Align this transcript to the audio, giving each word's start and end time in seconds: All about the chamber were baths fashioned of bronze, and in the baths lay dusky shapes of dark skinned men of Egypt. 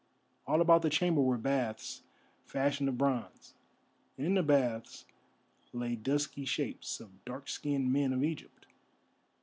All 0.47 0.61
about 0.61 0.81
the 0.81 0.89
chamber 0.89 1.21
were 1.21 1.37
baths 1.37 2.01
fashioned 2.47 2.89
of 2.89 2.97
bronze, 2.97 3.53
and 4.17 4.25
in 4.25 4.33
the 4.33 4.41
baths 4.41 5.05
lay 5.73 5.95
dusky 5.95 6.43
shapes 6.43 6.99
of 6.99 7.23
dark 7.23 7.47
skinned 7.47 7.93
men 7.93 8.11
of 8.11 8.23
Egypt. 8.23 8.65